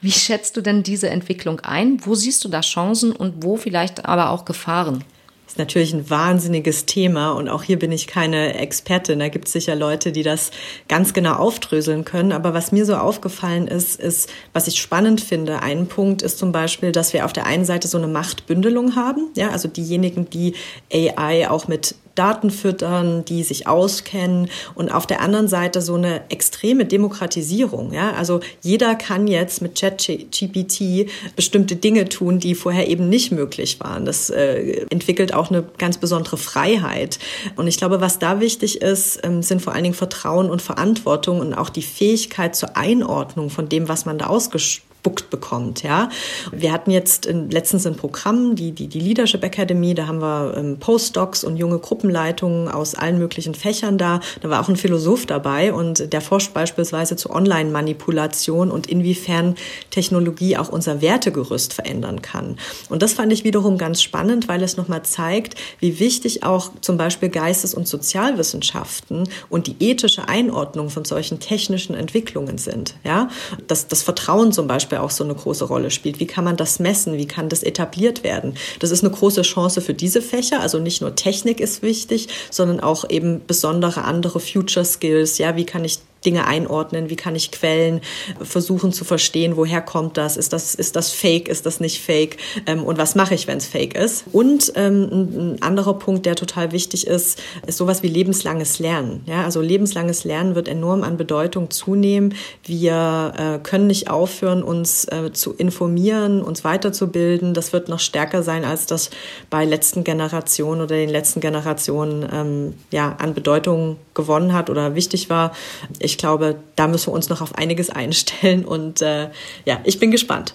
Wie 0.00 0.12
schätzt 0.12 0.56
du 0.56 0.60
denn 0.60 0.82
diese 0.82 1.08
Entwicklung 1.08 1.60
ein? 1.60 2.04
Wo 2.04 2.14
siehst 2.14 2.44
du 2.44 2.48
da 2.48 2.60
Chancen 2.60 3.10
und 3.10 3.42
wo 3.42 3.56
vielleicht 3.56 4.04
aber 4.04 4.30
auch 4.30 4.44
Gefahren? 4.44 5.02
Ist 5.46 5.58
natürlich 5.58 5.92
ein 5.92 6.08
wahnsinniges 6.08 6.86
Thema 6.86 7.32
und 7.32 7.48
auch 7.48 7.62
hier 7.62 7.78
bin 7.78 7.92
ich 7.92 8.06
keine 8.06 8.54
Expertin. 8.54 9.18
Da 9.18 9.28
gibt 9.28 9.46
es 9.46 9.52
sicher 9.52 9.74
Leute, 9.74 10.10
die 10.10 10.22
das 10.22 10.50
ganz 10.88 11.12
genau 11.12 11.34
aufdröseln 11.34 12.04
können. 12.04 12.32
Aber 12.32 12.54
was 12.54 12.72
mir 12.72 12.86
so 12.86 12.96
aufgefallen 12.96 13.68
ist, 13.68 14.00
ist, 14.00 14.30
was 14.52 14.66
ich 14.66 14.80
spannend 14.80 15.20
finde, 15.20 15.62
ein 15.62 15.86
Punkt 15.86 16.22
ist 16.22 16.38
zum 16.38 16.50
Beispiel, 16.52 16.92
dass 16.92 17.12
wir 17.12 17.24
auf 17.24 17.32
der 17.32 17.46
einen 17.46 17.64
Seite 17.64 17.88
so 17.88 17.98
eine 17.98 18.08
Machtbündelung 18.08 18.96
haben. 18.96 19.28
Ja, 19.36 19.50
also 19.50 19.68
diejenigen, 19.68 20.28
die 20.30 20.54
AI 20.92 21.48
auch 21.50 21.68
mit 21.68 21.94
Daten 22.14 22.50
füttern, 22.50 23.24
die 23.24 23.42
sich 23.42 23.66
auskennen 23.66 24.48
und 24.74 24.90
auf 24.90 25.06
der 25.06 25.20
anderen 25.20 25.48
Seite 25.48 25.82
so 25.82 25.94
eine 25.94 26.22
extreme 26.30 26.84
Demokratisierung. 26.84 27.92
Ja? 27.92 28.12
Also 28.12 28.40
jeder 28.62 28.94
kann 28.94 29.26
jetzt 29.26 29.62
mit 29.62 29.78
ChatGPT 29.78 31.10
bestimmte 31.36 31.76
Dinge 31.76 32.08
tun, 32.08 32.38
die 32.38 32.54
vorher 32.54 32.88
eben 32.88 33.08
nicht 33.08 33.32
möglich 33.32 33.80
waren. 33.80 34.04
Das 34.04 34.30
äh, 34.30 34.86
entwickelt 34.90 35.34
auch 35.34 35.50
eine 35.50 35.64
ganz 35.78 35.98
besondere 35.98 36.36
Freiheit. 36.36 37.18
Und 37.56 37.66
ich 37.66 37.78
glaube, 37.78 38.00
was 38.00 38.18
da 38.18 38.40
wichtig 38.40 38.82
ist, 38.82 39.20
ähm, 39.24 39.42
sind 39.42 39.62
vor 39.62 39.72
allen 39.72 39.84
Dingen 39.84 39.94
Vertrauen 39.94 40.50
und 40.50 40.62
Verantwortung 40.62 41.40
und 41.40 41.54
auch 41.54 41.70
die 41.70 41.82
Fähigkeit 41.82 42.54
zur 42.54 42.76
Einordnung 42.76 43.50
von 43.50 43.68
dem, 43.68 43.88
was 43.88 44.06
man 44.06 44.18
da 44.18 44.26
ausgesprochen 44.26 44.93
gespuckt 45.04 45.28
bekommt. 45.30 45.82
Ja, 45.82 46.08
wir 46.50 46.72
hatten 46.72 46.90
jetzt 46.90 47.26
in, 47.26 47.50
letztens 47.50 47.86
ein 47.86 47.96
Programm, 47.96 48.56
die 48.56 48.72
die 48.72 48.88
die 48.88 49.00
Leadership 49.00 49.44
Academy. 49.44 49.94
Da 49.94 50.06
haben 50.06 50.20
wir 50.20 50.54
ähm, 50.56 50.78
Postdocs 50.78 51.44
und 51.44 51.58
junge 51.58 51.78
Gruppenleitungen 51.78 52.68
aus 52.68 52.94
allen 52.94 53.18
möglichen 53.18 53.54
Fächern 53.54 53.98
da. 53.98 54.20
Da 54.40 54.48
war 54.48 54.62
auch 54.62 54.68
ein 54.68 54.76
Philosoph 54.76 55.26
dabei 55.26 55.74
und 55.74 56.12
der 56.12 56.20
forscht 56.22 56.54
beispielsweise 56.54 57.16
zu 57.16 57.30
Online-Manipulation 57.30 58.70
und 58.70 58.86
inwiefern 58.86 59.56
Technologie 59.90 60.56
auch 60.56 60.70
unser 60.70 61.02
Wertegerüst 61.02 61.74
verändern 61.74 62.22
kann. 62.22 62.56
Und 62.88 63.02
das 63.02 63.12
fand 63.12 63.32
ich 63.32 63.44
wiederum 63.44 63.76
ganz 63.76 64.00
spannend, 64.02 64.48
weil 64.48 64.62
es 64.62 64.78
nochmal 64.78 65.02
zeigt, 65.02 65.54
wie 65.80 66.00
wichtig 66.00 66.44
auch 66.44 66.70
zum 66.80 66.96
Beispiel 66.96 67.28
Geistes- 67.28 67.74
und 67.74 67.86
Sozialwissenschaften 67.86 69.28
und 69.50 69.66
die 69.66 69.76
ethische 69.80 70.28
Einordnung 70.28 70.88
von 70.88 71.04
solchen 71.04 71.40
technischen 71.40 71.94
Entwicklungen 71.94 72.56
sind. 72.56 72.94
Ja, 73.04 73.28
dass 73.66 73.88
das 73.88 74.02
Vertrauen 74.02 74.52
zum 74.52 74.66
Beispiel 74.66 74.93
auch 75.02 75.10
so 75.10 75.24
eine 75.24 75.34
große 75.34 75.64
Rolle 75.64 75.90
spielt. 75.90 76.20
Wie 76.20 76.26
kann 76.26 76.44
man 76.44 76.56
das 76.56 76.78
messen? 76.78 77.16
Wie 77.16 77.26
kann 77.26 77.48
das 77.48 77.62
etabliert 77.62 78.24
werden? 78.24 78.54
Das 78.80 78.90
ist 78.90 79.04
eine 79.04 79.12
große 79.12 79.42
Chance 79.42 79.80
für 79.80 79.94
diese 79.94 80.22
Fächer. 80.22 80.60
Also 80.60 80.78
nicht 80.78 81.00
nur 81.00 81.14
Technik 81.14 81.60
ist 81.60 81.82
wichtig, 81.82 82.28
sondern 82.50 82.80
auch 82.80 83.08
eben 83.08 83.42
besondere 83.46 84.02
andere 84.04 84.40
Future 84.40 84.84
Skills. 84.84 85.38
Ja, 85.38 85.56
wie 85.56 85.66
kann 85.66 85.84
ich 85.84 85.98
Dinge 86.24 86.46
einordnen, 86.46 87.10
wie 87.10 87.16
kann 87.16 87.36
ich 87.36 87.50
Quellen 87.50 88.00
versuchen 88.40 88.92
zu 88.92 89.04
verstehen, 89.04 89.56
woher 89.56 89.80
kommt 89.80 90.16
das, 90.16 90.36
ist 90.36 90.52
das, 90.52 90.74
ist 90.74 90.96
das 90.96 91.12
fake, 91.12 91.48
ist 91.48 91.66
das 91.66 91.80
nicht 91.80 92.00
fake 92.00 92.38
ähm, 92.66 92.84
und 92.84 92.98
was 92.98 93.14
mache 93.14 93.34
ich, 93.34 93.46
wenn 93.46 93.58
es 93.58 93.66
fake 93.66 93.94
ist. 93.94 94.24
Und 94.32 94.72
ähm, 94.76 95.54
ein 95.54 95.62
anderer 95.62 95.94
Punkt, 95.94 96.26
der 96.26 96.34
total 96.34 96.72
wichtig 96.72 97.06
ist, 97.06 97.40
ist 97.66 97.78
sowas 97.78 98.02
wie 98.02 98.08
lebenslanges 98.08 98.78
Lernen. 98.78 99.22
Ja, 99.26 99.44
also 99.44 99.60
lebenslanges 99.60 100.24
Lernen 100.24 100.54
wird 100.54 100.68
enorm 100.68 101.02
an 101.02 101.16
Bedeutung 101.16 101.70
zunehmen. 101.70 102.34
Wir 102.64 103.32
äh, 103.36 103.58
können 103.62 103.86
nicht 103.86 104.10
aufhören, 104.10 104.62
uns 104.62 105.04
äh, 105.06 105.32
zu 105.32 105.52
informieren, 105.54 106.42
uns 106.42 106.64
weiterzubilden. 106.64 107.54
Das 107.54 107.72
wird 107.72 107.88
noch 107.88 108.00
stärker 108.00 108.42
sein, 108.42 108.64
als 108.64 108.86
das 108.86 109.10
bei 109.50 109.64
letzten 109.64 110.04
Generationen 110.04 110.80
oder 110.80 110.96
den 110.96 111.10
letzten 111.10 111.40
Generationen 111.40 112.28
ähm, 112.32 112.74
ja, 112.90 113.16
an 113.18 113.34
Bedeutung 113.34 113.96
gewonnen 114.14 114.52
hat 114.52 114.70
oder 114.70 114.94
wichtig 114.94 115.30
war. 115.30 115.52
Ich 115.98 116.18
glaube, 116.18 116.56
da 116.76 116.86
müssen 116.86 117.08
wir 117.08 117.14
uns 117.14 117.28
noch 117.28 117.40
auf 117.40 117.54
einiges 117.56 117.90
einstellen 117.90 118.64
und 118.64 119.02
äh, 119.02 119.30
ja, 119.64 119.80
ich 119.84 119.98
bin 119.98 120.10
gespannt. 120.10 120.54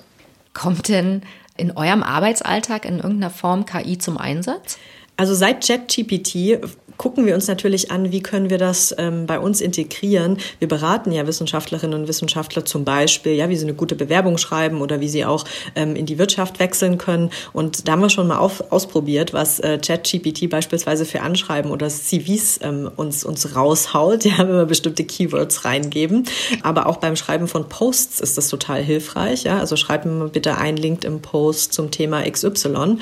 Kommt 0.54 0.88
denn 0.88 1.22
in 1.58 1.76
eurem 1.76 2.04
Arbeitsalltag 2.04 2.86
in 2.86 2.96
irgendeiner 2.96 3.30
Form 3.30 3.66
KI 3.66 3.98
zum 3.98 4.18
Einsatz? 4.18 4.78
Also 5.20 5.36
seit 5.36 5.68
ChatGPT 5.68 6.62
gucken 7.00 7.26
wir 7.26 7.34
uns 7.34 7.48
natürlich 7.48 7.92
an, 7.92 8.12
wie 8.12 8.22
können 8.22 8.50
wir 8.50 8.58
das 8.58 8.94
ähm, 8.98 9.26
bei 9.26 9.40
uns 9.40 9.62
integrieren. 9.62 10.38
Wir 10.60 10.68
beraten 10.68 11.14
ja 11.14 11.26
Wissenschaftlerinnen 11.26 11.98
und 11.98 12.08
Wissenschaftler 12.10 12.66
zum 12.66 12.84
Beispiel, 12.84 13.32
ja, 13.32 13.48
wie 13.48 13.56
sie 13.56 13.64
eine 13.64 13.74
gute 13.74 13.96
Bewerbung 13.96 14.38
schreiben 14.38 14.82
oder 14.82 15.00
wie 15.00 15.08
sie 15.08 15.24
auch 15.24 15.46
ähm, 15.76 15.96
in 15.96 16.06
die 16.06 16.20
Wirtschaft 16.20 16.60
wechseln 16.60 16.98
können. 16.98 17.32
Und 17.54 17.88
da 17.88 17.94
haben 17.94 18.02
wir 18.02 18.10
schon 18.10 18.28
mal 18.28 18.38
auf, 18.38 18.72
ausprobiert, 18.72 19.34
was 19.34 19.62
äh, 19.62 19.78
ChatGPT 19.78 20.50
beispielsweise 20.50 21.06
für 21.06 21.22
Anschreiben 21.22 21.72
oder 21.72 21.88
CVs 21.88 22.60
ähm, 22.64 22.92
uns, 22.98 23.24
uns 23.24 23.56
raushaut, 23.56 24.26
ja, 24.26 24.40
wenn 24.40 24.50
wir 24.50 24.66
bestimmte 24.66 25.06
Keywords 25.06 25.64
reingeben. 25.64 26.26
Aber 26.64 26.86
auch 26.86 26.98
beim 26.98 27.16
Schreiben 27.16 27.48
von 27.48 27.70
Posts 27.70 28.20
ist 28.20 28.38
das 28.38 28.50
total 28.50 28.84
hilfreich. 28.84 29.44
Ja? 29.44 29.60
Also 29.60 29.78
schreiben 29.78 30.20
wir 30.20 30.28
bitte 30.28 30.58
ein 30.58 30.76
LinkedIn-Post 30.76 31.72
zum 31.72 31.92
Thema 31.92 32.30
XY. 32.30 32.98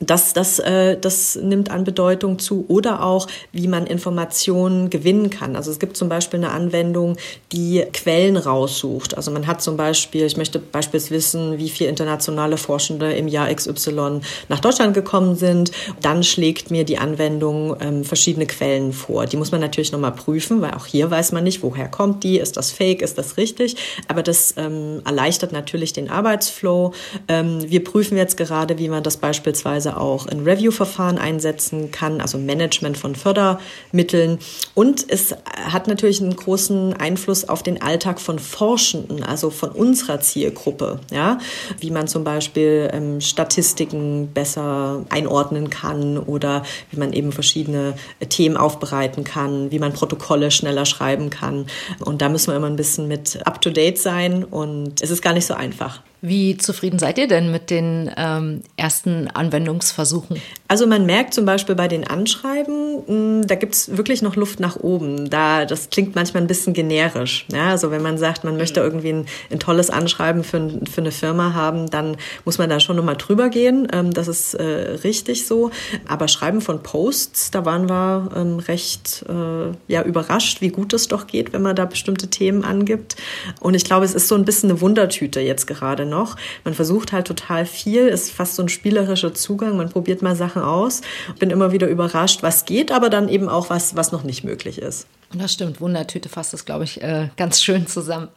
Das, 0.00 0.32
das, 0.32 0.58
äh, 0.58 0.98
das 0.98 1.34
nimmt 1.48 1.70
an 1.70 1.84
Bedeutung 1.84 2.38
zu. 2.38 2.64
Oder 2.68 3.02
auch 3.02 3.26
wie 3.52 3.68
man 3.68 3.86
Informationen 3.86 4.90
gewinnen 4.90 5.30
kann. 5.30 5.56
Also 5.56 5.70
es 5.70 5.78
gibt 5.78 5.96
zum 5.96 6.08
Beispiel 6.08 6.40
eine 6.40 6.50
Anwendung, 6.50 7.16
die 7.52 7.84
Quellen 7.92 8.36
raussucht. 8.36 9.16
Also 9.16 9.30
man 9.30 9.46
hat 9.46 9.62
zum 9.62 9.76
Beispiel, 9.76 10.26
ich 10.26 10.36
möchte 10.36 10.58
beispielsweise 10.58 11.06
wissen, 11.10 11.58
wie 11.58 11.68
viele 11.68 11.90
internationale 11.90 12.56
Forschende 12.56 13.12
im 13.12 13.28
Jahr 13.28 13.52
XY 13.52 14.20
nach 14.48 14.60
Deutschland 14.60 14.94
gekommen 14.94 15.36
sind. 15.36 15.70
Dann 16.00 16.22
schlägt 16.22 16.70
mir 16.70 16.84
die 16.84 16.98
Anwendung 16.98 17.76
ähm, 17.80 18.04
verschiedene 18.04 18.46
Quellen 18.46 18.92
vor. 18.92 19.26
Die 19.26 19.36
muss 19.36 19.52
man 19.52 19.60
natürlich 19.60 19.92
nochmal 19.92 20.12
prüfen, 20.12 20.60
weil 20.60 20.72
auch 20.72 20.86
hier 20.86 21.10
weiß 21.10 21.32
man 21.32 21.44
nicht, 21.44 21.62
woher 21.62 21.88
kommt 21.88 22.24
die, 22.24 22.38
ist 22.38 22.56
das 22.56 22.70
fake, 22.70 23.02
ist 23.02 23.18
das 23.18 23.36
richtig. 23.36 23.76
Aber 24.08 24.22
das 24.22 24.54
ähm, 24.56 25.02
erleichtert 25.04 25.52
natürlich 25.52 25.92
den 25.92 26.10
Arbeitsflow. 26.10 26.92
Ähm, 27.28 27.70
wir 27.70 27.84
prüfen 27.84 28.16
jetzt 28.16 28.36
gerade, 28.36 28.78
wie 28.78 28.88
man 28.88 29.02
das 29.02 29.16
beispielsweise 29.16 29.96
auch 29.96 30.26
in 30.26 30.44
Review-Verfahren 30.44 31.18
einsetzen 31.36 31.90
kann, 31.90 32.20
also 32.20 32.38
Management 32.38 32.96
von 32.96 33.14
Fördermitteln. 33.14 34.38
Und 34.74 35.04
es 35.08 35.34
hat 35.54 35.86
natürlich 35.86 36.20
einen 36.20 36.34
großen 36.34 36.94
Einfluss 36.94 37.48
auf 37.48 37.62
den 37.62 37.82
Alltag 37.82 38.20
von 38.20 38.38
Forschenden, 38.38 39.22
also 39.22 39.50
von 39.50 39.70
unserer 39.70 40.20
Zielgruppe. 40.20 41.00
Ja? 41.12 41.38
Wie 41.78 41.90
man 41.90 42.08
zum 42.08 42.24
Beispiel 42.24 42.90
ähm, 42.92 43.20
Statistiken 43.20 44.28
besser 44.32 45.04
einordnen 45.10 45.70
kann 45.70 46.18
oder 46.18 46.62
wie 46.90 46.98
man 46.98 47.12
eben 47.12 47.32
verschiedene 47.32 47.94
äh, 48.20 48.26
Themen 48.26 48.56
aufbereiten 48.56 49.24
kann, 49.24 49.70
wie 49.70 49.78
man 49.78 49.92
Protokolle 49.92 50.50
schneller 50.50 50.86
schreiben 50.86 51.30
kann. 51.30 51.66
Und 52.00 52.22
da 52.22 52.28
müssen 52.28 52.48
wir 52.48 52.56
immer 52.56 52.66
ein 52.66 52.76
bisschen 52.76 53.08
mit 53.08 53.46
up-to-date 53.46 53.98
sein 53.98 54.44
und 54.44 55.02
es 55.02 55.10
ist 55.10 55.22
gar 55.22 55.34
nicht 55.34 55.46
so 55.46 55.54
einfach. 55.54 56.00
Wie 56.22 56.56
zufrieden 56.56 56.98
seid 56.98 57.18
ihr 57.18 57.28
denn 57.28 57.52
mit 57.52 57.70
den 57.70 58.10
ähm, 58.16 58.62
ersten 58.76 59.28
Anwendungsversuchen? 59.28 60.40
Also 60.66 60.86
man 60.86 61.04
merkt 61.04 61.34
zum 61.34 61.44
Beispiel 61.44 61.74
bei 61.74 61.88
den 61.88 62.06
Anschreiben, 62.06 62.96
mh, 62.96 63.06
hm, 63.06 63.46
da 63.46 63.54
gibt 63.54 63.74
es 63.74 63.96
wirklich 63.96 64.22
noch 64.22 64.34
Luft 64.34 64.58
nach 64.58 64.76
oben. 64.76 65.28
Da, 65.28 65.66
das 65.66 65.90
klingt 65.90 66.14
manchmal 66.14 66.42
ein 66.42 66.46
bisschen 66.46 66.72
generisch. 66.72 67.44
Ja? 67.52 67.68
Also 67.70 67.90
wenn 67.90 68.02
man 68.02 68.16
sagt, 68.16 68.44
man 68.44 68.56
möchte 68.56 68.80
mhm. 68.80 68.86
irgendwie 68.86 69.12
ein, 69.12 69.26
ein 69.52 69.58
tolles 69.58 69.90
Anschreiben 69.90 70.42
für, 70.42 70.80
für 70.90 71.02
eine 71.02 71.12
Firma 71.12 71.52
haben, 71.52 71.90
dann 71.90 72.16
muss 72.44 72.56
man 72.56 72.70
da 72.70 72.80
schon 72.80 72.96
nochmal 72.96 73.16
drüber 73.16 73.50
gehen. 73.50 73.86
Ähm, 73.92 74.12
das 74.12 74.26
ist 74.26 74.54
äh, 74.54 74.64
richtig 75.04 75.46
so. 75.46 75.70
Aber 76.08 76.28
Schreiben 76.28 76.62
von 76.62 76.82
Posts, 76.82 77.50
da 77.50 77.66
waren 77.66 77.90
wir 77.90 78.30
ähm, 78.34 78.58
recht 78.58 79.24
äh, 79.28 79.92
ja, 79.92 80.02
überrascht, 80.02 80.62
wie 80.62 80.70
gut 80.70 80.94
es 80.94 81.08
doch 81.08 81.26
geht, 81.26 81.52
wenn 81.52 81.62
man 81.62 81.76
da 81.76 81.84
bestimmte 81.84 82.28
Themen 82.28 82.64
angibt. 82.64 83.16
Und 83.60 83.74
ich 83.74 83.84
glaube, 83.84 84.06
es 84.06 84.14
ist 84.14 84.28
so 84.28 84.34
ein 84.34 84.46
bisschen 84.46 84.70
eine 84.70 84.80
Wundertüte 84.80 85.40
jetzt 85.40 85.66
gerade 85.66 86.05
noch. 86.06 86.36
Man 86.64 86.74
versucht 86.74 87.12
halt 87.12 87.26
total 87.26 87.66
viel, 87.66 88.06
ist 88.08 88.30
fast 88.30 88.54
so 88.54 88.62
ein 88.62 88.68
spielerischer 88.68 89.34
Zugang. 89.34 89.76
Man 89.76 89.90
probiert 89.90 90.22
mal 90.22 90.36
Sachen 90.36 90.62
aus. 90.62 91.02
Bin 91.38 91.50
immer 91.50 91.72
wieder 91.72 91.88
überrascht, 91.88 92.42
was 92.42 92.64
geht, 92.64 92.92
aber 92.92 93.10
dann 93.10 93.28
eben 93.28 93.48
auch 93.48 93.70
was, 93.70 93.96
was 93.96 94.12
noch 94.12 94.24
nicht 94.24 94.44
möglich 94.44 94.78
ist. 94.78 95.06
Das 95.32 95.52
stimmt. 95.52 95.80
Wundertüte 95.80 96.28
fasst 96.28 96.52
das, 96.52 96.64
glaube 96.64 96.84
ich, 96.84 97.02
äh, 97.02 97.28
ganz 97.36 97.62
schön 97.62 97.86
zusammen. 97.86 98.28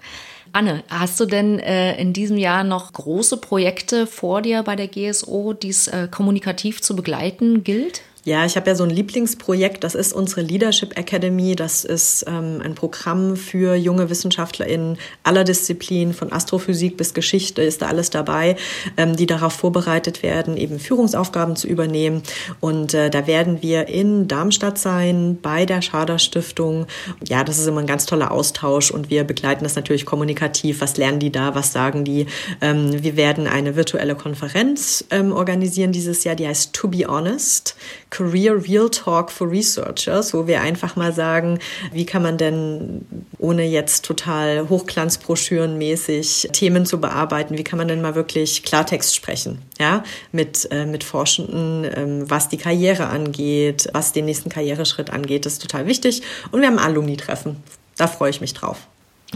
Anne, 0.51 0.83
hast 0.89 1.19
du 1.19 1.25
denn 1.25 1.59
äh, 1.59 1.95
in 2.01 2.13
diesem 2.13 2.37
Jahr 2.37 2.63
noch 2.63 2.91
große 2.93 3.37
Projekte 3.37 4.07
vor 4.07 4.41
dir 4.41 4.63
bei 4.63 4.75
der 4.75 4.87
GSO, 4.87 5.53
die 5.53 5.69
es 5.69 5.87
äh, 5.87 6.07
kommunikativ 6.09 6.81
zu 6.81 6.95
begleiten 6.95 7.63
gilt? 7.63 8.01
Ja, 8.25 8.45
ich 8.45 8.57
habe 8.57 8.69
ja 8.69 8.75
so 8.75 8.83
ein 8.83 8.89
Lieblingsprojekt, 8.89 9.83
das 9.83 9.95
ist 9.95 10.11
unsere 10.11 10.41
Leadership 10.41 10.97
Academy. 10.97 11.55
Das 11.55 11.85
ist 11.85 12.25
ähm, 12.27 12.61
ein 12.61 12.75
Programm 12.75 13.37
für 13.37 13.75
junge 13.75 14.09
WissenschaftlerInnen 14.09 14.97
aller 15.23 15.45
Disziplinen, 15.45 16.13
von 16.13 16.31
Astrophysik 16.33 16.97
bis 16.97 17.13
Geschichte 17.13 17.61
ist 17.61 17.81
da 17.81 17.87
alles 17.87 18.09
dabei, 18.09 18.57
ähm, 18.97 19.15
die 19.15 19.25
darauf 19.25 19.53
vorbereitet 19.53 20.21
werden, 20.21 20.57
eben 20.57 20.79
Führungsaufgaben 20.79 21.55
zu 21.55 21.67
übernehmen. 21.67 22.21
Und 22.59 22.93
äh, 22.93 23.09
da 23.09 23.25
werden 23.25 23.61
wir 23.61 23.87
in 23.87 24.27
Darmstadt 24.27 24.77
sein, 24.77 25.37
bei 25.41 25.65
der 25.65 25.81
Schader 25.81 26.19
Stiftung. 26.19 26.87
Ja, 27.25 27.45
das 27.45 27.57
ist 27.57 27.67
immer 27.67 27.79
ein 27.79 27.87
ganz 27.87 28.05
toller 28.05 28.31
Austausch 28.31 28.91
und 28.91 29.09
wir 29.09 29.23
begleiten 29.23 29.63
das 29.63 29.75
natürlich 29.75 30.05
kommunikativ. 30.05 30.81
Was 30.81 30.97
lernen 30.97 31.19
die 31.19 31.31
da? 31.31 31.55
Was 31.55 31.71
sagen 31.71 32.03
die? 32.03 32.25
Ähm, 32.59 33.01
wir 33.01 33.15
werden 33.15 33.47
eine 33.47 33.77
virtuelle 33.77 34.15
Konferenz 34.15 35.05
ähm, 35.09 35.31
organisieren 35.31 35.93
dieses 35.93 36.25
Jahr, 36.25 36.35
die 36.35 36.47
heißt 36.47 36.73
To 36.73 36.89
Be 36.89 37.05
Honest 37.07 37.75
Career 38.09 38.63
Real 38.67 38.89
Talk 38.89 39.31
for 39.31 39.49
Researchers, 39.49 40.33
wo 40.33 40.47
wir 40.47 40.61
einfach 40.61 40.95
mal 40.95 41.13
sagen, 41.13 41.59
wie 41.91 42.05
kann 42.05 42.23
man 42.23 42.37
denn 42.37 43.05
ohne 43.37 43.65
jetzt 43.65 44.03
total 44.05 44.67
Hochglanzbroschürenmäßig 44.67 46.49
Themen 46.51 46.85
zu 46.85 46.99
bearbeiten, 46.99 47.57
wie 47.57 47.63
kann 47.63 47.77
man 47.77 47.87
denn 47.87 48.01
mal 48.01 48.15
wirklich 48.15 48.63
Klartext 48.63 49.15
sprechen, 49.15 49.61
ja, 49.79 50.03
mit, 50.31 50.67
äh, 50.71 50.85
mit 50.85 51.03
Forschenden, 51.03 51.89
ähm, 51.95 52.29
was 52.29 52.49
die 52.49 52.57
Karriere 52.57 53.07
angeht, 53.07 53.87
was 53.93 54.11
den 54.11 54.25
nächsten 54.25 54.49
Karriereschritt 54.49 55.11
angeht, 55.11 55.45
das 55.45 55.53
ist 55.53 55.61
total 55.61 55.85
wichtig. 55.85 56.23
Und 56.51 56.61
wir 56.61 56.67
haben 56.67 56.79
Alumni-Treffen. 56.79 57.57
Da 57.97 58.07
freue 58.07 58.29
ich 58.29 58.41
mich 58.41 58.53
drauf. 58.53 58.87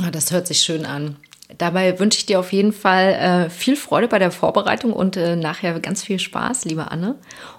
Ah, 0.02 0.10
das 0.10 0.32
hört 0.32 0.48
sich 0.48 0.60
schön 0.60 0.86
an. 0.86 1.18
Dabei 1.58 2.00
wünsche 2.00 2.18
ich 2.18 2.26
dir 2.26 2.40
auf 2.40 2.52
jeden 2.52 2.74
Fall 2.74 3.14
äh, 3.14 3.50
viel 3.50 3.76
Freude 3.76 4.08
bei 4.08 4.20
der 4.20 4.32
Vorbereitung 4.32 4.94
und 4.94 5.18
äh, 5.18 5.36
nachher 5.36 5.80
ganz 5.80 6.04
viel 6.04 6.20
Spaß, 6.20 6.66
liebe 6.66 6.92
Anne. 6.92 7.16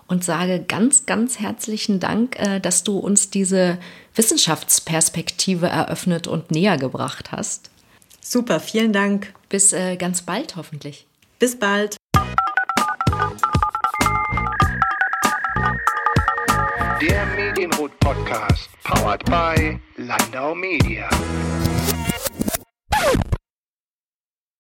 Und 0.07 0.25
sage 0.25 0.65
ganz, 0.67 1.07
ganz 1.07 1.41
herzlichen 1.41 2.01
Dank, 2.01 2.39
äh, 2.39 2.61
dass 2.61 2.85
du 2.85 2.99
uns 2.99 3.31
diese 3.31 3.79
Wissenschaftsperspektive 4.15 5.67
eröffnet 5.67 6.27
und 6.27 6.51
näher 6.51 6.77
gebracht 6.77 7.33
hast. 7.33 7.71
Super, 8.21 8.61
vielen 8.61 8.93
Dank. 8.93 9.33
Bis 9.49 9.73
äh, 9.73 9.97
ganz 9.97 10.23
bald 10.23 10.57
hoffentlich. 10.57 11.07
Bis 11.39 11.59
bald. 11.59 11.97
Der 17.01 17.27
Medienrot 17.37 17.99
Podcast, 18.01 18.71
powered 18.83 19.25
by 19.27 19.79
Landau 19.97 20.55
Media. 20.55 21.09